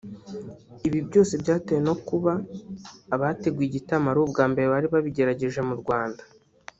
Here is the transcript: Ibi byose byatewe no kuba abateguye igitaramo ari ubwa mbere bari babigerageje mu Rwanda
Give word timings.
Ibi 0.87 0.99
byose 1.07 1.33
byatewe 1.41 1.79
no 1.87 1.95
kuba 2.07 2.31
abateguye 3.15 3.65
igitaramo 3.67 4.07
ari 4.11 4.19
ubwa 4.25 4.43
mbere 4.51 4.67
bari 4.73 4.87
babigerageje 4.93 5.59
mu 5.69 5.75
Rwanda 5.83 6.21